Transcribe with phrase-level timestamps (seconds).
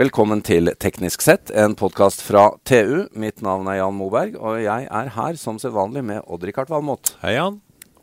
[0.00, 3.02] Velkommen til Teknisk sett, en podkast fra TU.
[3.20, 7.10] Mitt navn er Jan Moberg, og jeg er her som sedvanlig med Odd-Rikard Valmot.
[7.20, 7.58] Hei, Jan.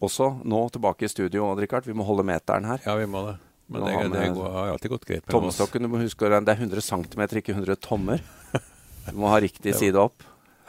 [0.05, 1.89] Også nå tilbake i studio, Odd-Rikard.
[1.89, 2.83] Vi må holde meteren her.
[2.85, 3.33] Ja, vi må det.
[3.73, 5.23] Men det, det, det, går, har alltid gått greit.
[5.25, 5.33] med.
[5.33, 8.21] Tommestokken, du må huske å- det er 100 cm, ikke 100 tommer.
[9.09, 10.21] Du må ha riktig side opp.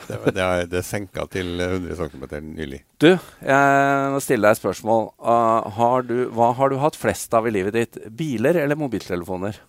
[0.09, 2.87] Det, det, er, det senka til 100 cm nylig.
[3.05, 3.11] Du,
[3.45, 5.11] jeg må stille deg et spørsmål.
[5.21, 8.07] Uh, har du, hva har du hatt flest av i livet ditt?
[8.17, 9.61] Biler eller mobiltelefoner?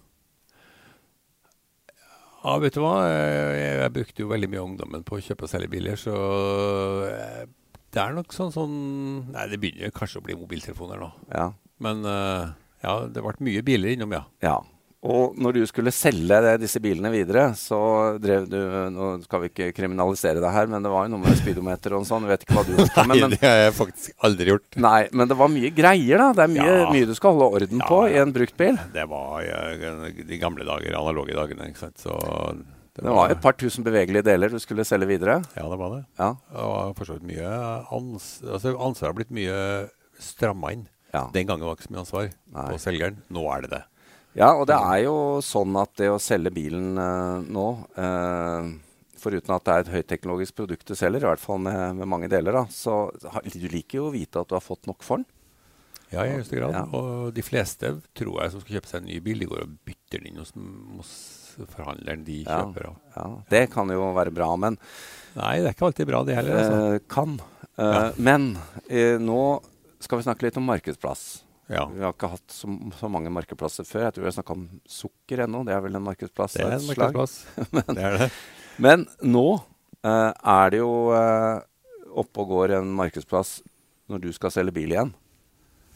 [2.39, 2.95] Ja, vet du hva?
[3.03, 6.15] Jeg, jeg brukte jo veldig mye ungdommen på å kjøpe og selge biler, så
[7.09, 7.43] eh,
[7.89, 8.75] det er nok sånn sånn
[9.33, 11.09] Nei, det begynner kanskje å bli mobiltelefoner nå.
[11.33, 11.49] Ja.
[11.83, 12.51] Men eh,
[12.85, 14.23] ja, det ble mye biler innom, ja.
[14.45, 14.55] ja.
[14.99, 17.77] Og når du skulle selge det, disse bilene videre, så
[18.19, 18.57] drev du
[18.91, 22.03] Nå skal vi ikke kriminalisere det her, men det var jo noe med speedometer og
[22.09, 22.25] sånn.
[22.27, 22.89] Vet ikke hva du gjorde.
[22.97, 24.67] Nei, Men, men, det har jeg faktisk aldri gjort.
[24.75, 26.27] nei, men det var mye greier, da.
[26.35, 26.89] Det er mye, Ja.
[26.91, 28.75] mye du skal holde orden Ja, på i en brukt bil.
[28.91, 29.47] Det var
[30.19, 32.03] de gamle dager, analoge dagene, ikke sant.
[32.03, 32.17] Så
[32.99, 35.37] Det var et par tusen bevegelige deler du skulle selge videre.
[35.55, 36.01] Ja, det var det.
[36.19, 36.33] Ja.
[36.51, 37.53] Det var for så vidt mye
[37.95, 39.61] ans altså, Ansvaret har blitt mye
[40.19, 40.83] stramma inn.
[41.15, 41.29] Ja.
[41.31, 42.67] Den gangen var det ikke så mye ansvar Nei.
[42.73, 43.21] på selgeren.
[43.31, 43.81] Nå er det det.
[44.37, 47.65] Ja, og det er jo sånn at det å selge bilen uh, nå
[47.97, 48.69] uh,
[49.19, 52.29] Foruten at det er et høyteknologisk produkt du selger, i hvert fall med, med mange
[52.31, 55.19] deler, da, så har- du liker jo å vite at du har fått nok for
[55.19, 55.25] den.
[56.13, 56.71] Ja, i høyeste grad.
[56.73, 56.85] Ja.
[56.95, 59.73] Og de fleste, tror jeg, som skal kjøpe seg en ny bil, de går og
[59.85, 60.53] bytter den inn hos,
[60.95, 61.11] hos
[61.75, 62.61] forhandleren de Ja.
[62.63, 62.95] kjøper av.
[63.17, 64.79] Ja, det kan jo være bra, men
[65.35, 66.61] Nei, det er ikke alltid bra, det heller.
[66.63, 66.79] Altså.
[66.95, 67.35] eh, kan.
[67.77, 68.15] Uh.
[68.17, 68.47] Men
[69.27, 69.43] nå
[69.99, 71.43] skal vi snakke litt om markedsplass.
[71.69, 72.67] Ja, Vi har ikke hatt så,
[72.97, 74.07] så mange markedsplasser før.
[74.07, 75.61] Jeg tror vi har snakka om sukker ennå.
[75.67, 77.35] Det er vel en markedsplass det er en markedsplass.
[77.75, 78.29] men, det er det.
[78.81, 81.61] Men nå eh, er det jo uh,
[82.23, 83.59] oppe og går en markedsplass
[84.09, 85.11] når du skal selge bil igjen,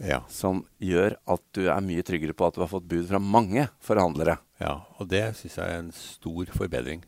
[0.04, 3.22] Ja, som gjør at du er mye tryggere på at du har fått bud fra
[3.22, 4.38] mange forhandlere.
[4.62, 4.76] ja.
[5.02, 7.02] Og det syns jeg er en stor forbedring.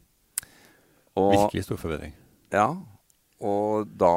[1.16, 2.18] Og, Virkelig stor forbedring.
[2.52, 2.68] ja,
[3.44, 4.14] og da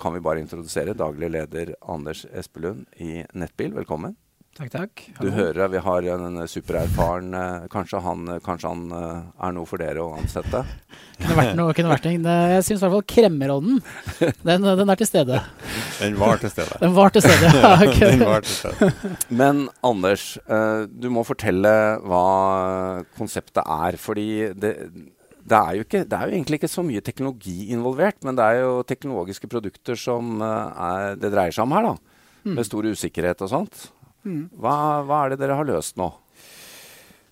[0.00, 3.72] kan vi bare introdusere daglig leder Anders Espelund i Nettbil.
[3.76, 4.16] Velkommen.
[4.58, 5.02] Takk, takk.
[5.20, 5.36] Du Hallo.
[5.36, 10.02] hører vi har en supererfaren eh, Kanskje han, kanskje han eh, er noe for dere
[10.02, 10.64] å ansette?
[11.22, 12.34] Kunne vært noe, kunne vært noe.
[12.56, 13.78] Jeg syns i hvert fall kremmerånden,
[14.42, 15.38] den, den er til stede.
[16.00, 16.78] Den var til stede.
[16.80, 17.48] Den var til stede.
[17.60, 18.10] Ja, Okay.
[18.16, 18.90] Den var til stede.
[19.28, 21.72] Men Anders, eh, du må fortelle
[22.08, 22.24] hva
[23.20, 23.98] konseptet er.
[24.00, 24.74] Fordi det,
[25.50, 28.46] det, er jo ikke, det er jo egentlig ikke så mye teknologi involvert, men det
[28.46, 32.16] er jo teknologiske produkter som eh, er, det dreier seg om her, da.
[32.56, 33.82] Med stor usikkerhet og sånt.
[34.24, 34.46] Mm.
[34.56, 34.74] Hva,
[35.04, 36.08] hva er det dere har løst nå?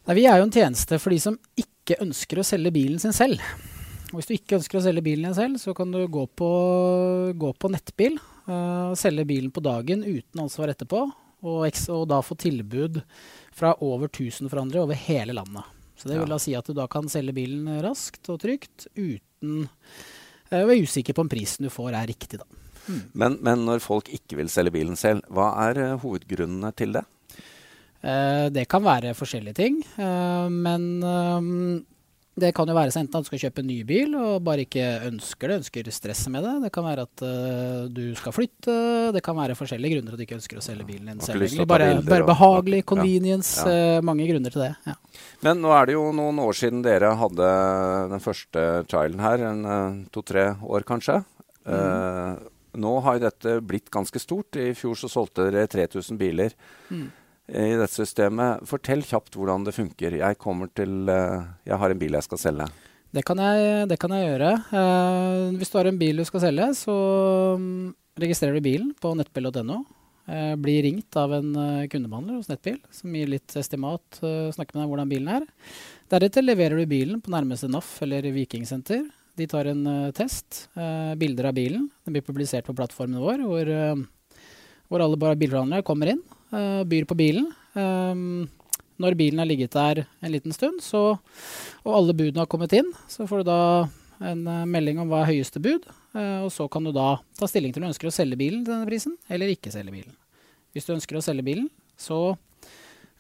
[0.09, 3.17] Nei, vi er jo en tjeneste for de som ikke ønsker å selge bilen sin
[3.17, 3.41] selv.
[4.11, 6.51] Og hvis du ikke ønsker å selge bilen din selv, så kan du gå på,
[7.37, 11.03] gå på nettbil Uh, selge bilen på dagen uten ansvar etterpå.
[11.45, 13.03] Og, og da få tilbud
[13.55, 15.67] fra over 1000 forhandlere over hele landet.
[15.99, 19.67] Så det vil da si at du da kan selge bilen raskt og trygt uten
[20.49, 22.47] Jeg å være usikker på om prisen du får er riktig, da.
[23.13, 27.03] Men, men når folk ikke vil selge bilen selv, hva er eh, hovedgrunnene til det?
[28.01, 31.51] Eh, det kan være forskjellige ting, eh, men eh,
[32.41, 34.65] det kan jo være så enten at du skal kjøpe en ny bil og bare
[34.67, 36.55] ikke ønsker det, ønsker stresset med det.
[36.67, 38.77] Det kan være at uh, du skal flytte.
[39.15, 41.45] Det kan være forskjellige grunner at du ikke ønsker å selge bilen din selv.
[41.69, 43.65] Bare, bilder bare behagelig, og, convenience.
[43.65, 43.97] Ja.
[43.99, 44.73] eh, mange grunner til det.
[44.89, 44.95] Ja.
[45.47, 47.51] Men nå er det jo noen år siden dere hadde
[48.13, 49.45] den første trialen her.
[49.51, 51.21] En eh, to-tre år, kanskje.
[51.69, 52.33] Eh,
[52.79, 54.59] nå har jo dette blitt ganske stort.
[54.61, 56.55] I fjor så solgte dere 3000 biler
[56.89, 57.09] Mm.
[57.49, 58.65] I dette systemet.
[58.69, 60.19] Fortell kjapt hvordan det funker.
[60.21, 60.39] Jeg
[60.77, 62.67] til eh, Jeg har en bil jeg skal selge.
[63.11, 64.51] Det, kan jeg, det kan jeg gjøre.
[64.69, 66.97] Eh, hvis du har en bil du skal selge, så
[67.57, 69.85] mm, registrerer du bilen på nettbil.no.
[70.29, 74.77] Eh, blir ringt av en eh, kundebehandler hos Nettbil som gir litt estimat, eh, snakker
[74.77, 75.47] med deg om hvordan bilen er.
[76.13, 79.07] Deretter leverer du bilen på nærmeste NAF eller Vikingsenter.
[79.41, 80.67] De tar en eh, test.
[80.77, 81.89] eh, bilder av bilen.
[82.05, 84.43] Den blir publisert på plattformen vår, hvor, eh,
[84.93, 87.51] hvor alle bilforhandlere kommer inn eh, byr på bilen.
[87.77, 88.49] Um,
[88.99, 91.19] når bilen har ligget der en liten stund, så,
[91.85, 93.61] og alle budene har kommet inn, så får du da
[94.19, 95.87] en eh, melding om hva er høyeste bud.
[96.19, 98.65] eh, og så kan du da ta stilling til om du ønsker å selge bilen
[98.65, 100.17] til denne prisen, eller ikke selge bilen.
[100.75, 102.37] Hvis du ønsker å selge bilen, så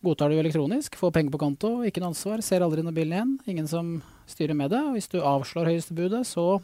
[0.05, 3.33] godtar du elektronisk, får penger på konto, ikke noe ansvar, ser aldri noe bilen igjen.
[3.51, 3.95] Ingen som
[4.31, 4.83] styrer med det.
[4.83, 6.61] Og hvis du avslår høyeste budet, så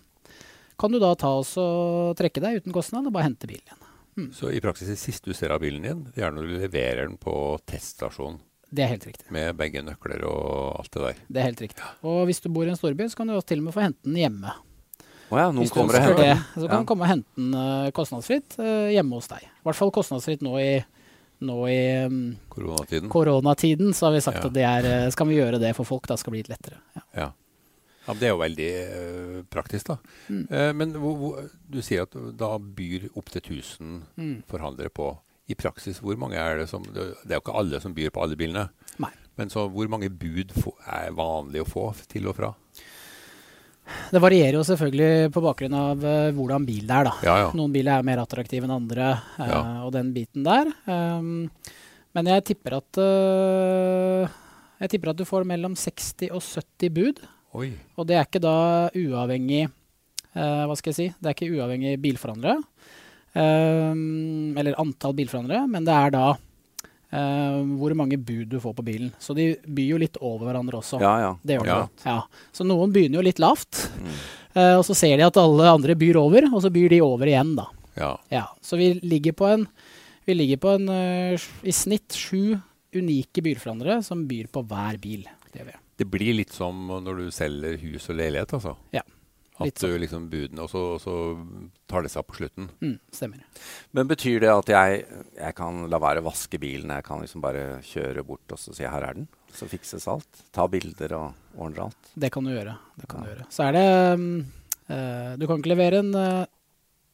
[0.79, 3.84] kan du da ta oss og trekke deg uten kostnad og bare hente bilen igjen.
[4.33, 7.07] Så i praksis det siste du ser av bilen din, det er når du leverer
[7.09, 7.35] den på
[7.67, 8.39] teststasjonen
[8.75, 9.27] Det er helt riktig.
[9.31, 11.15] med begge nøkler og alt det der.
[11.29, 11.83] Det er helt riktig.
[12.03, 13.83] Og hvis du bor i en storby, så kan du også til og med få
[13.85, 14.53] hente den hjemme.
[15.31, 16.43] Oh ja, noen kommer og henter det, den.
[16.63, 16.81] så kan Ja.
[16.83, 19.43] du komme og hente den eh, kostnadsfritt eh, hjemme hos deg.
[19.43, 20.85] I hvert fall kostnadsfritt nå i
[21.45, 23.09] nå i um, Koronatiden.
[23.11, 24.47] koronatiden så har vi sagt Ja.
[24.47, 26.07] at det er, eh, skal vi gjøre det for folk.
[26.07, 26.79] Da skal det bli litt lettere.
[27.17, 27.33] Ja.
[28.07, 28.15] Ja.
[28.21, 29.97] Det er jo veldig uh, praktisk, da.
[30.29, 30.43] Mm.
[30.51, 34.35] Uh, men hvor, hvor, du sier at da byr opptil 1000 Mm.
[34.51, 35.13] forhandlere på.
[35.47, 38.23] I praksis, hvor mange er det som Det er jo ikke alle som byr på
[38.25, 38.69] alle bilene.
[38.99, 39.11] Nei.
[39.37, 40.55] Men så hvor mange bud
[40.89, 42.53] er vanlig å få til og fra?
[43.85, 47.05] Det varierer jo selvfølgelig på bakgrunn av eh, hvordan bil det er.
[47.11, 47.13] da.
[47.27, 47.51] Ja, ja.
[47.53, 49.59] Noen biler er mer attraktive enn andre, Ja.
[49.85, 50.71] og den biten der.
[50.89, 51.51] Um,
[52.17, 53.01] men jeg tipper at
[54.81, 57.21] Jeg tipper at du får mellom 60 og 70 bud.
[57.55, 57.71] Oi.
[57.97, 58.55] Og det er ikke da
[58.99, 61.07] uavhengig eh, Hva skal jeg si?
[61.21, 62.63] Det er ikke uavhengig bilforhandlere.
[63.35, 63.93] Eh,
[64.61, 69.13] eller antall bilforhandlere, men det er da eh, hvor mange bud du får på bilen.
[69.23, 71.01] Så de byr jo litt over hverandre også.
[71.03, 71.33] Ja, ja.
[71.43, 71.77] Det gjør de.
[72.07, 72.17] Ja.
[72.17, 72.49] Ja.
[72.55, 74.11] Så noen begynner jo litt lavt, Mm.
[74.55, 77.27] eh, og så ser de at alle andre byr over, og så byr de over
[77.31, 77.69] igjen, da.
[77.97, 78.13] Ja.
[78.35, 79.69] Ja, så vi ligger på en,
[80.27, 82.57] vi ligger på en eh, i snitt sju
[82.95, 85.23] unike bilforhandlere som byr på hver bil.
[85.53, 85.79] Det gjør vi.
[85.97, 88.73] Det blir litt som når du selger hus og leilighet, altså.
[88.95, 89.03] Ja,
[89.61, 89.93] At litt sånn.
[89.95, 91.15] du liksom budene, og så, og så
[91.87, 92.67] tar det seg opp på slutten.
[92.83, 93.45] Mm, stemmer.
[93.95, 95.05] Men betyr det at jeg,
[95.39, 96.91] jeg kan la være å vaske bilen?
[96.91, 99.29] Jeg kan liksom bare kjøre bort og så si 'her er den'?
[99.55, 100.27] Så fikses alt?
[100.53, 102.11] Ta bilder og ordner alt?
[102.19, 102.75] Det kan du gjøre.
[102.99, 103.27] Det kan Ja.
[103.27, 103.47] du gjøre.
[103.51, 103.87] Så er det
[104.91, 106.47] eh, Du kan ikke levere en uh,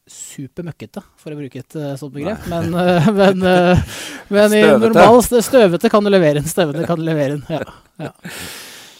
[0.08, 2.46] supermøkkete, for å bruke et uh, sånt begrep.
[2.48, 3.76] Men, uh, men, uh,
[4.32, 4.80] men i Støvete.
[4.88, 6.48] normal støvete kan du levere en.
[6.48, 7.44] Støvete kan du levere en.
[7.50, 7.60] Ja.
[8.08, 8.12] ja.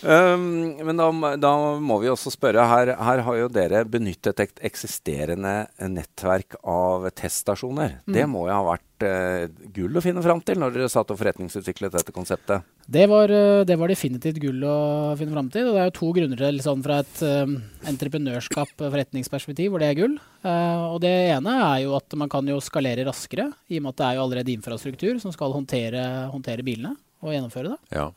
[0.03, 1.09] Um, men da,
[1.41, 1.53] da
[1.83, 2.65] må vi også spørre.
[2.71, 5.55] Her, her har jo dere benyttet et eksisterende
[5.93, 8.01] nettverk av teststasjoner.
[8.07, 8.15] Mm.
[8.17, 11.21] Det må jo ha vært uh, gull å finne fram til når dere satt og
[11.21, 12.65] forretningsutviklet dette konseptet.
[12.91, 14.79] Det var, eh, det var definitivt gull å
[15.19, 15.69] finne fram til.
[15.69, 17.53] Og det er jo to grunner til sånn fra et um,
[17.87, 20.17] entreprenørskap forretningsperspektiv hvor det er gull.
[20.43, 23.95] Uh, og det ene er jo at man kan jo skalere raskere, i og med
[23.95, 27.81] at det er jo allerede infrastruktur som skal håndtere, håndtere bilene og gjennomføre det.
[27.95, 28.09] Ja.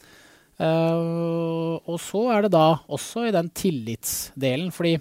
[0.62, 4.98] Eh, og så er det da også i den tillitsdelen, fordi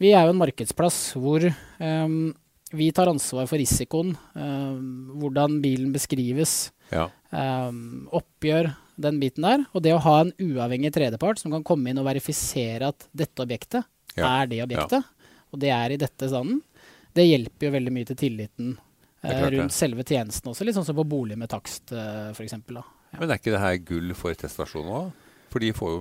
[0.00, 2.30] vi er jo en markedsplass hvor um,
[2.72, 4.76] vi tar ansvar for risikoen, eh,
[5.20, 7.08] hvordan bilen beskrives, ja.
[7.34, 9.66] um, oppgjør den biten der.
[9.74, 13.44] Og det å ha en uavhengig tredjepart som kan komme inn og verifisere at dette
[13.44, 13.84] objektet
[14.16, 14.40] Ja.
[14.40, 15.04] er det objektet,
[15.52, 16.62] og det er i dette standen,
[17.14, 19.50] det hjelper jo veldig mye til tilliten uh, det.
[19.58, 20.64] rundt selve tjenesten også.
[20.64, 22.56] Litt sånn som på bolig med takst, uh, f.eks.
[23.18, 25.10] Men er ikke det her gull for teststasjonen òg?
[25.50, 26.00] For de får jo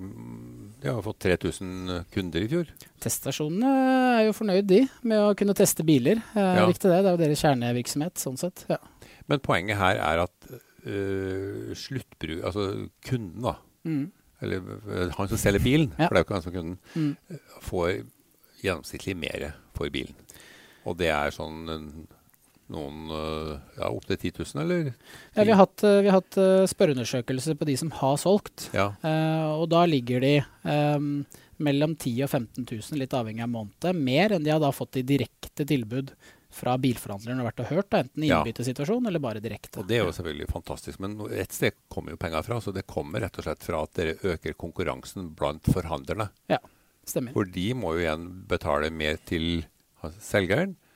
[0.79, 2.67] De har fått 3000 kunder i fjor.
[3.01, 3.71] Teststasjonene
[4.19, 6.21] er jo fornøyd, de, med å kunne teste biler.
[6.35, 6.67] Eh, Ja.
[6.69, 6.77] Det.
[6.83, 8.65] Det er jo deres kjernevirksomhet, sånn sett.
[8.69, 8.77] Ja.
[9.27, 10.47] Men poenget her er at
[10.85, 13.55] øh, sluttbruk Altså kunden, da.
[13.83, 14.11] Mm.
[14.41, 16.07] Eller øh, han som selger bilen, Ja.
[16.07, 17.17] for det er jo ikke han som er kunden, Mm.
[17.61, 17.89] får
[18.63, 20.15] gjennomsnittlig mer for bilen.
[20.85, 22.07] Og det er sånn
[22.73, 24.89] noen øh, Ja, opptil 10 000, eller?
[25.35, 28.69] Ja, vi har hatt, eh, vi har hatt eh, spørreundersøkelser på de som har solgt.
[28.75, 28.91] Ja.
[29.03, 30.33] Eh, og da ligger de
[30.63, 31.13] um,
[31.57, 33.89] mellom 10 000 og 15 000, litt avhengig av måned.
[33.97, 36.13] Mer enn de har da fått i direkte tilbud
[36.49, 39.83] fra bilforhandleren og vært og hørt, da, enten i innbyttesituasjon eller bare direkte.
[39.83, 41.01] Og det er jo selvfølgelig fantastisk.
[41.03, 42.57] Men et sted kommer jo penger fra.
[42.63, 46.31] Så det kommer rett og slett fra at dere øker konkurransen blant forhandlerne.
[46.49, 46.57] Ja,
[47.09, 47.33] Stemmer.
[47.33, 49.63] For de må jo igjen betale mer til
[50.23, 50.88] selgeren, Mm.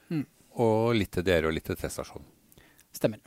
[0.62, 2.26] Og litt til dere og litt til teststasjonen.
[2.94, 3.18] Stemmer.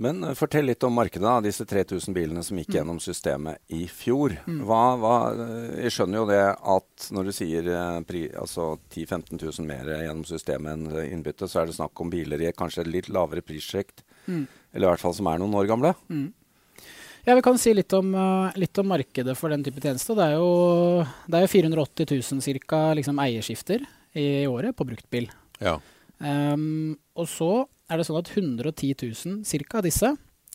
[0.00, 1.40] Men eh, fortell litt om markedet, da.
[1.44, 2.76] Disse 3000 bilene som gikk Mm.
[2.78, 4.32] gjennom systemet i fjor.
[4.46, 4.62] Mm.
[4.68, 6.40] Hva, hva, eh, jeg skjønner jo det
[6.76, 11.48] at når du sier eh, pri, altså 10 000-15 000 mer gjennom systemet enn innbytte,
[11.48, 14.02] så er det snakk om biler i kanskje et litt lavere prissjekt.
[14.26, 14.46] Mm.
[14.74, 15.94] Eller i hvert fall som er noen år gamle.
[16.08, 16.32] Mm.
[17.26, 18.12] Ja, Vi kan si litt om,
[18.54, 20.14] litt om markedet for den type tjeneste.
[20.14, 22.92] Det er jo, det er jo 480 000 ca.
[22.94, 23.82] liksom, eierskifter
[24.14, 25.26] i året på bruktbil.
[25.58, 25.80] Ja.
[26.24, 27.50] Ehm, og så
[27.90, 30.12] er det sånn at 110 000 cirka av disse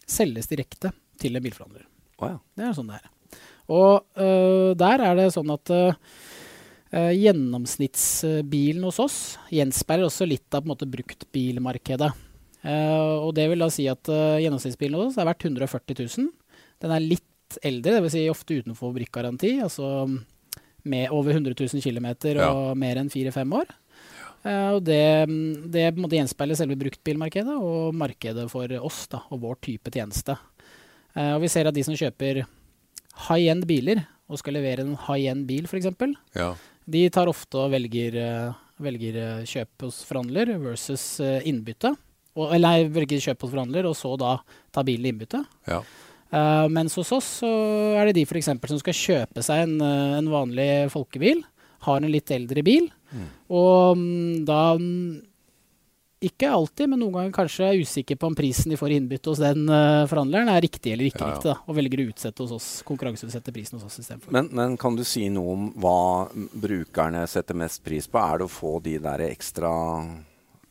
[0.10, 0.92] selges direkte
[1.22, 1.86] til en bilforhandler.
[2.22, 2.38] Oh, ja.
[2.58, 3.10] Det er sånn det er.
[3.72, 5.94] Og uh, der er det sånn at øh,
[7.16, 9.18] gjennomsnittsbilen hos oss
[9.54, 12.12] gjenspeiler også litt av på en måte bruktbilmarkedet.
[12.66, 16.28] Uh, og det vil da si at gjennomsnittsbilen hos oss er verdt 140 000.
[16.84, 18.14] Den er litt eldre, dvs.
[18.14, 19.56] Si ofte utenfor fabrikkgaranti.
[19.64, 19.88] Altså
[20.84, 22.50] med over 100 000 km Ja.
[22.52, 23.70] og mer enn fire-fem år.
[24.42, 25.02] Eh, og det,
[25.74, 29.94] det på en måte gjenspeiler selve bruktbilmarkedet og markedet for oss da, og vår type
[29.94, 30.36] tjeneste.
[31.14, 32.44] Eh, og vi ser at de som kjøper
[33.28, 35.92] high-end biler og skal levere en high-end bil f.eks.,
[36.38, 36.54] ja.
[36.90, 41.94] de tar ofte og velger, eh, velger kjøp hos forhandler versus innbytte.
[42.32, 44.38] Og, eller velger kjøp hos forhandler, og så da
[44.74, 45.46] ta bilen i innbytte.
[45.70, 45.84] ja.
[46.32, 47.48] Uh, mens hos oss så
[48.00, 51.42] er det de for som skal kjøpe seg en, en vanlig folkebil,
[51.88, 53.26] har en litt eldre bil, Mm.
[53.52, 53.98] og
[54.48, 55.18] da mm,
[56.24, 59.28] ikke alltid, men noen ganger kanskje er usikker på om prisen de får i innbytte
[59.34, 61.34] hos den uh, forhandleren er riktig eller ikke Ja, ja.
[61.34, 64.32] riktig, da, og velger å utsette hos oss, konkurranseutsette prisen hos oss istedenfor.
[64.32, 65.98] Men, men kan du si noe om hva
[66.54, 68.22] brukerne setter mest pris på?
[68.22, 69.74] Er det å få de der ekstra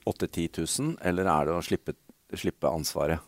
[0.09, 1.99] 8 10 000, eller er det å slippe,
[2.33, 3.21] slippe ansvaret?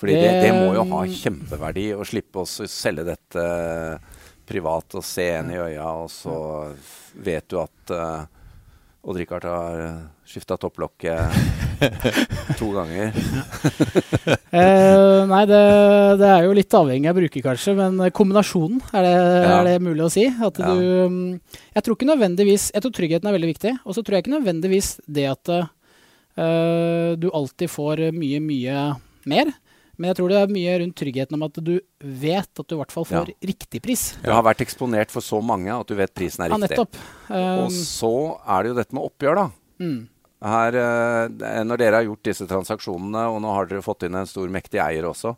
[0.00, 3.44] Fordi det, det må jo ha kjempeverdi å slippe å selge dette
[4.48, 6.34] privat og se en i øya, og så
[7.14, 8.24] vet du at uh,
[9.04, 9.80] Odd-Rikard har
[10.24, 11.20] skifta topplokket
[12.60, 13.12] to ganger.
[14.54, 15.58] Eh, nei, det,
[16.20, 19.56] det er jo litt avhengig av bruker, kanskje, men kombinasjonen, er det, Ja.
[19.56, 20.28] er det mulig å si?
[20.30, 20.70] At Ja.
[20.70, 21.40] du mm,
[21.74, 24.36] Jeg tror ikke nødvendigvis Jeg tror tryggheten er veldig viktig, og så tror jeg ikke
[24.36, 28.78] nødvendigvis det at uh, du alltid får mye, mye
[29.26, 29.50] mer.
[29.98, 32.78] Men jeg tror det er mye rundt tryggheten om at du vet at du i
[32.80, 34.02] hvert fall får riktig pris.
[34.24, 36.74] Du har vært eksponert for så mange at du vet prisen er Ja, riktig.
[36.78, 36.98] nettopp.
[37.30, 38.12] Um, Og så
[38.46, 39.46] er det jo dette med oppgjør, da.
[39.84, 40.00] mm,
[40.44, 44.26] Her, eh, når dere har gjort disse transaksjonene, og nå har dere fått inn en
[44.28, 45.36] stor, mektig eier også,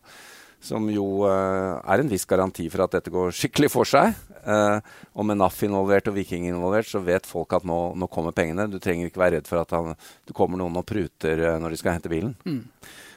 [0.67, 4.17] som jo eh, er en viss garanti for at dette går skikkelig for seg.
[4.43, 4.81] Eh,
[5.15, 8.67] og med NAF involvert og Viking involvert, så vet folk at nå, nå kommer pengene.
[8.73, 9.95] Du trenger ikke være redd for at han,
[10.27, 12.35] det kommer noen og pruter når de skal hente bilen.
[12.47, 12.63] mm.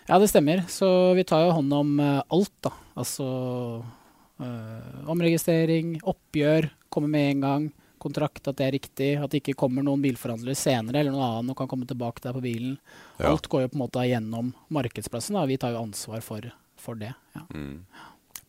[0.10, 0.64] Ja, det stemmer.
[0.68, 2.72] Så vi tar jo hånd om eh, alt, da.
[2.98, 3.26] Altså
[4.42, 7.68] eh, omregistrering, oppgjør, komme med en gang,
[8.02, 9.10] kontrakt, at det er riktig.
[9.22, 12.34] At det ikke kommer noen bilforhandlere senere eller noen annen og kan komme tilbake der
[12.34, 12.80] på bilen.
[13.20, 13.30] Ja.
[13.30, 15.38] Alt går jo på en måte gjennom markedsplassen.
[15.38, 15.46] da.
[15.46, 16.50] Vi tar jo ansvar for,
[16.80, 17.14] for det.
[17.38, 17.46] Ja.
[17.54, 17.84] Mm.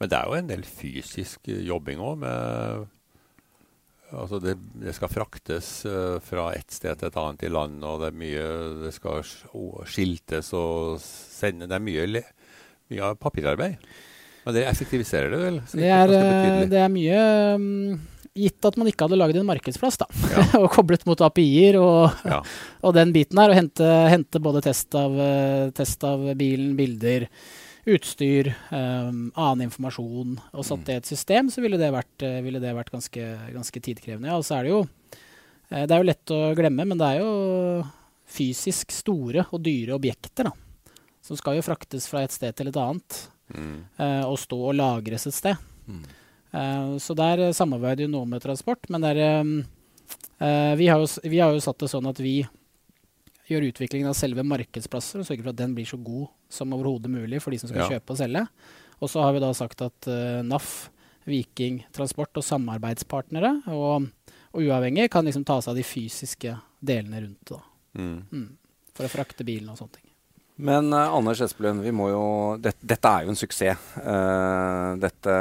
[0.00, 2.88] Men det er jo en del fysisk eh, jobbing òg med
[4.10, 8.00] Altså det, det skal fraktes eh, fra ett sted til et annet i landet, og
[8.02, 8.46] det er mye
[8.86, 9.22] Det skal
[9.86, 12.22] skiltes og sende Det er mye,
[12.90, 13.90] mye papirarbeid.
[14.44, 15.60] Men det effektiviserer det vel?
[15.72, 17.20] Det er, eh, det er mye
[17.60, 18.00] mm,
[18.40, 20.44] Gitt at man ikke hadde laget en markedsplass, da, Ja.
[20.62, 22.42] og koblet mot API-er og, Ja.
[22.86, 27.26] og den biten her, og hente, hente både test av, eh, test av bilen, bilder,
[27.88, 32.40] utstyr, um, annen informasjon, og satt det i et system, så ville det vært, eh,
[32.44, 34.28] ville det vært ganske, ganske tidkrevende.
[34.28, 37.08] Ja, og så er det jo eh, Det er jo lett å glemme, men det
[37.08, 37.32] er jo
[38.30, 40.94] fysisk store og dyre objekter, da.
[41.24, 43.82] Som skal jo fraktes fra et sted til et annet, Mm.
[43.98, 45.58] Uh, og stå og lagres et sted.
[45.90, 46.02] Mm.
[46.54, 49.56] Uh, så der samarbeider jo noe med transport, men der, um,
[50.42, 52.40] uh, vi, har jo, vi har jo satt det sånn at vi
[53.50, 57.10] gjør utviklingen av selve markedsplasser og sørger for at den blir så god som overhodet
[57.12, 57.88] mulig for de som skal Ja.
[57.96, 58.46] kjøpe og selge.
[59.00, 60.90] Og så har vi da sagt at uh, NAF,
[61.28, 64.06] Viking Transport og samarbeidspartnere og,
[64.52, 67.60] og uavhengig kan liksom ta seg av de fysiske delene rundt det.
[68.00, 68.16] Mm.
[68.32, 68.46] Mm.
[68.96, 70.06] For å frakte bilen og sånne ting.
[70.60, 72.24] Men uh, Anders Espelund, vi må jo
[72.60, 73.78] det, Dette er jo en suksess.
[73.96, 75.32] Uh, dette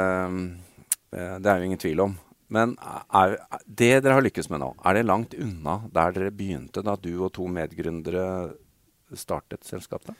[1.12, 2.14] eh, Det er jo ingen tvil om.
[2.50, 2.74] Men
[3.14, 6.96] er, det dere har lykkes med nå, er det langt unna der dere begynte da
[6.98, 8.24] du og to medgründere
[9.14, 10.14] startet selskapet?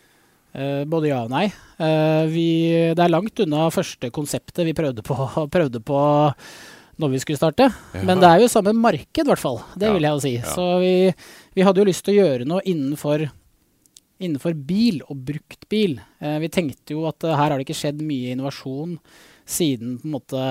[0.54, 1.44] Eh, både ja og nei.
[1.78, 2.46] Eh, vi,
[2.94, 5.14] det er langt unna første konseptet vi prøvde på,
[5.54, 5.98] prøvde på
[7.00, 7.68] når vi skulle starte.
[7.96, 8.02] Ja.
[8.04, 9.60] Men det er jo samme marked, i hvert fall.
[9.78, 10.32] Det Ja, vil jeg jo si.
[10.38, 10.50] ja.
[10.54, 10.94] Så vi,
[11.56, 13.24] vi hadde jo lyst til å gjøre noe innenfor,
[14.20, 15.94] innenfor bil og brukt bil.
[16.20, 18.98] Eh, vi tenkte jo at eh, her har det ikke skjedd mye innovasjon
[19.50, 20.44] siden på en måte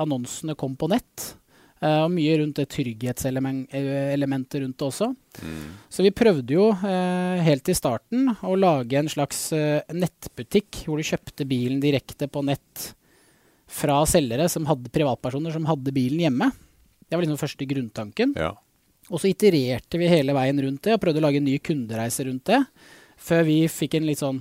[0.00, 1.34] annonsene kom på nett.
[1.84, 5.10] Eh, og mye rundt det trygghetselementet rundt det også.
[5.42, 5.70] Mm.
[5.92, 11.00] Så vi prøvde jo eh, helt i starten å lage en slags eh, nettbutikk hvor
[11.00, 12.92] du kjøpte bilen direkte på nett
[13.74, 16.50] fra selgere som hadde privatpersoner som hadde bilen hjemme.
[17.04, 18.36] Det var liksom første grunntanken.
[18.38, 18.54] Ja.
[19.10, 22.24] Og så itererte vi hele veien rundt det og prøvde å lage en ny kundereise
[22.28, 22.62] rundt det.
[23.20, 24.40] Før vi fikk en litt sånn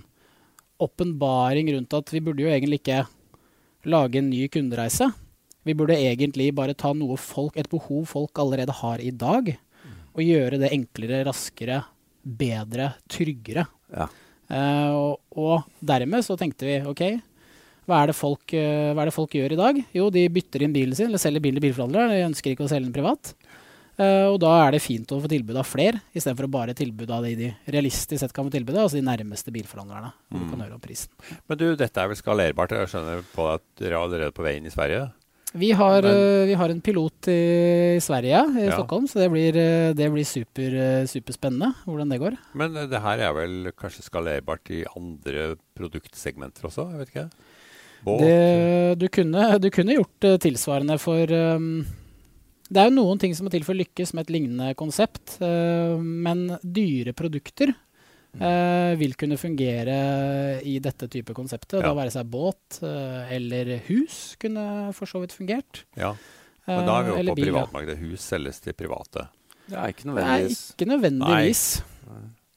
[0.83, 3.03] åpenbaring rundt at vi burde jo egentlig ikke
[3.91, 5.09] lage en ny kundereise.
[5.63, 9.53] Vi burde egentlig bare ta noe folk, et behov folk allerede har i dag,
[10.13, 11.81] og gjøre det enklere, raskere,
[12.23, 13.65] bedre, tryggere.
[13.93, 14.09] Ja.
[14.51, 17.03] Uh, og, og dermed så tenkte vi OK,
[17.87, 19.79] hva er, det folk, uh, hva er det folk gjør i dag?
[19.95, 22.11] Jo, de bytter inn bilen sin, eller selger bilen til bilforhandlere.
[22.13, 23.33] De ønsker ikke å selge den privat.
[23.93, 27.27] Uh, og da er det fint å få tilbud av flere, istedenfor bare tilbud av
[27.27, 30.13] de de realistisk sett kan få tilbud av, altså de nærmeste bilforhandlerne.
[30.29, 31.11] Hvor du kan høre om prisen.
[31.49, 32.73] Men du, dette er vel skalerbart?
[32.77, 35.11] Jeg skjønner på at dere er allerede på veien i Sverige?
[35.53, 38.71] Vi har, Men- eh, vi har en pilot i Sverige, i Ja.
[38.77, 42.37] Stockholm, så det blir, eh, det blir super, eh, superspennende hvordan det går.
[42.55, 46.89] Men det her er vel kanskje skalerbart i andre produktsegmenter også?
[46.89, 47.29] Jeg vet ikke.
[48.03, 48.19] Båt?
[48.19, 51.85] Det, du, kunne, du kunne gjort uh, tilsvarende for um,
[52.67, 55.37] Det er jo noen ting som må til for å lykkes med et lignende konsept,
[55.39, 57.73] uh, men dyre produkter
[58.41, 59.97] uh, vil kunne fungere
[60.65, 61.79] i dette type konseptet.
[61.81, 61.89] Ja.
[61.89, 65.83] Da være seg båt eh, eller hus kunne for så vidt fungert.
[65.99, 66.13] Ja,
[66.67, 67.97] men da er vi jo eller på privatmarkedet.
[68.03, 69.27] Hus selges til private.
[69.67, 70.61] Det er ikke nødvendigvis.
[70.63, 71.65] Nei, ikke nødvendigvis.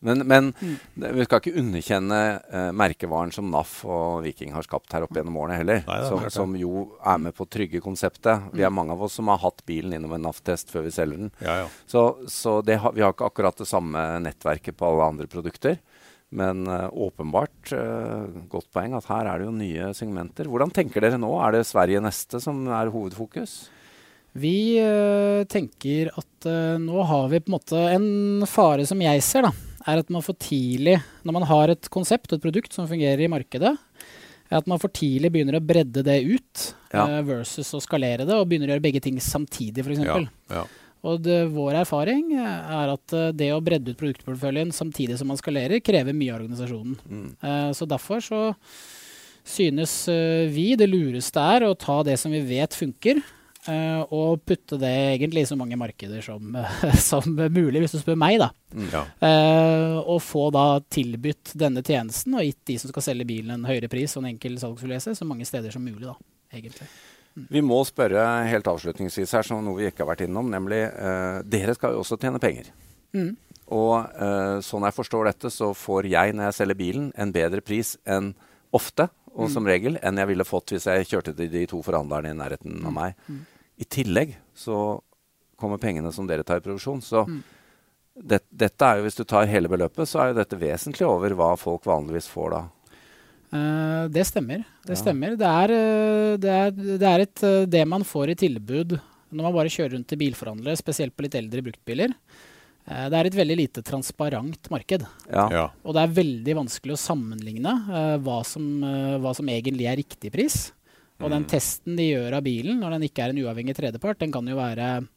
[0.07, 0.77] Men, men mm.
[1.19, 5.39] vi skal ikke underkjenne eh, merkevaren som NAF og Viking har skapt her oppe gjennom
[5.43, 5.83] årene heller.
[5.89, 8.49] Nei, som, som jo er med på å trygge konseptet.
[8.55, 11.27] Vi er mange av oss som har hatt bilen innom en NAF-test før vi selger
[11.27, 11.35] den.
[11.43, 11.69] Ja, ja.
[11.91, 15.81] Så, så det vi har ikke akkurat det samme nettverket på alle andre produkter.
[16.35, 20.51] Men uh, åpenbart uh, godt poeng at her er det jo nye segmenter.
[20.51, 21.31] Hvordan tenker dere nå?
[21.43, 23.57] Er det Sverige neste som er hovedfokus?
[24.37, 26.51] Vi uh, tenker at
[26.83, 30.25] nå har vi på en måte en fare som jeg ser, da, er at man
[30.25, 33.77] for tidlig, når man har et konsept og et produkt som fungerer i markedet,
[34.47, 37.05] er at man for tidlig begynner å bredde det ut Ja.
[37.07, 40.05] uh, versus å skalere det, og begynner å gjøre begge ting samtidig, f.eks.
[40.07, 40.21] ja,
[40.55, 40.67] ja.
[41.07, 45.29] Og det, vår erfaring eh, er at eh, det å bredde ut produktporteføljen samtidig som
[45.31, 46.97] man skalerer, krever mye av organisasjonen.
[47.07, 47.29] Mm.
[47.39, 48.41] Eh, så derfor så
[49.47, 49.93] synes
[50.51, 53.21] vi det lureste er å ta det som vi vet funker,
[54.15, 56.55] og putte det egentlig i så mange markeder som,
[57.11, 58.51] som mulig, hvis du spør meg, da.
[58.77, 58.87] Mm.
[58.93, 59.03] ja.
[59.29, 63.69] Eh, og få da tilbudt denne tjenesten og gitt de som skal selge bilen en
[63.69, 66.17] høyere pris og en enkel salgsforlese, så mange steder som mulig, da,
[66.55, 66.89] egentlig.
[67.53, 71.43] Vi må spørre helt avslutningsvis her, som noe vi ikke har vært innom, nemlig eh,
[71.45, 72.71] Dere skal jo også tjene penger.
[73.17, 73.35] Mm.
[73.77, 77.61] Og eh, sånn jeg forstår dette, så får jeg når jeg selger bilen, en bedre
[77.65, 78.33] pris enn
[78.77, 82.33] ofte, og som regel, enn jeg ville fått hvis jeg kjørte til de to forhandlerne
[82.33, 83.19] i nærheten av meg.
[83.77, 85.01] I tillegg så
[85.57, 87.03] kommer pengene som dere tar i produksjon.
[87.05, 87.25] Så
[88.17, 91.37] det, dette er jo, hvis du tar hele beløpet, så er jo dette vesentlig over
[91.37, 92.63] hva folk vanligvis får da.
[93.53, 94.65] Uh, det stemmer.
[94.85, 95.03] Det Ja.
[95.03, 95.37] stemmer.
[95.39, 99.01] Det er, eh, det er, det er et, eh, det man får i tilbud
[99.33, 102.15] når man bare kjører rundt til bilforhandlere, spesielt på litt eldre bruktbiler.
[102.87, 105.07] Uh, det er et veldig lite transparent marked.
[105.31, 105.49] Ja.
[105.51, 105.71] ja.
[105.85, 108.63] Og det er veldig vanskelig å sammenligne uh, hva, som,
[109.21, 110.73] hva som egentlig er riktig pris.
[111.21, 111.49] Og den Mm.
[111.49, 114.57] testen de gjør av bilen, når den ikke er en uavhengig tredjepart, den kan jo
[114.57, 115.09] være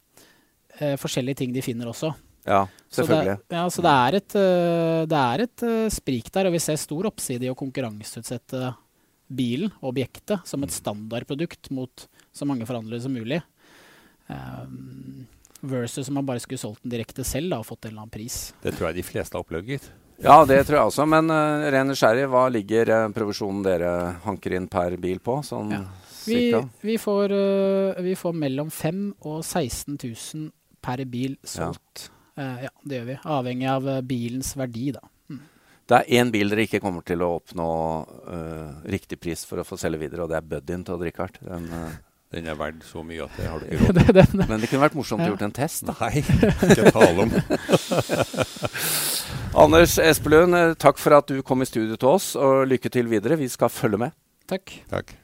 [0.80, 2.14] eh, forskjellige ting de finner også.
[2.46, 3.38] ja, Så selvfølgelig.
[3.50, 6.60] Det, ja, så det er et, eh, det er et uh, sprik der, og vi
[6.64, 8.76] ser stor oppside i å konkurranseutsette
[9.30, 13.42] bilen, objektet, som et standardprodukt mot så mange forhandlere som mulig.
[14.30, 15.28] Um,
[15.62, 18.14] versus om man bare skulle solgt den direkte selv da, og fått en eller annen
[18.14, 18.54] pris.
[18.64, 19.90] Det tror jeg de fleste har opplevd, gitt.
[20.24, 21.06] Ja, det tror jeg også.
[21.08, 23.92] Men uh, ren nysgjerrig, hva ligger uh, provisjonen dere
[24.26, 25.40] hanker inn per bil på?
[25.48, 25.84] Sånn Ja.
[26.30, 26.52] Vi,
[26.84, 30.50] vi, får, uh, vi får mellom 5000 og 16 000
[30.84, 32.10] per bil solgt.
[32.40, 33.16] Eh, ja, det gjør vi.
[33.36, 35.02] Avhengig av bilens verdi, da.
[35.90, 37.66] Det er én bil dere ikke kommer til å oppnå
[38.94, 41.40] riktig pris for å få selge videre, og det er Buddyen til Odd-Rikard.
[41.42, 41.98] Den, uh,
[42.30, 44.44] Den er verdt så mye at det har du ikke råd til.
[44.46, 45.96] Men det kunne vært morsomt å gjøre gjort en test, da.
[46.04, 47.32] Nei, ikke tale om.
[49.64, 53.10] Anders Espelund, eh, takk for at du kom i studio til oss, og lykke til
[53.10, 53.40] videre.
[53.42, 54.14] Vi skal følge med.
[54.50, 54.78] Takk.
[54.94, 55.18] Takk.